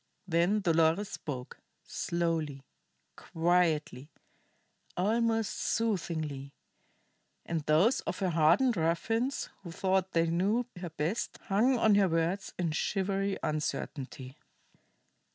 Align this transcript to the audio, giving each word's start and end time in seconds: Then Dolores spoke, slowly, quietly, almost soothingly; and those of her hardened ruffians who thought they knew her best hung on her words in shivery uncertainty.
Then 0.27 0.61
Dolores 0.61 1.09
spoke, 1.11 1.59
slowly, 1.83 2.63
quietly, 3.15 4.09
almost 4.97 5.51
soothingly; 5.55 6.55
and 7.45 7.61
those 7.67 7.99
of 7.99 8.17
her 8.17 8.31
hardened 8.31 8.75
ruffians 8.77 9.49
who 9.61 9.71
thought 9.71 10.13
they 10.13 10.25
knew 10.25 10.65
her 10.79 10.89
best 10.89 11.37
hung 11.49 11.77
on 11.77 11.93
her 11.93 12.09
words 12.09 12.51
in 12.57 12.71
shivery 12.71 13.37
uncertainty. 13.43 14.39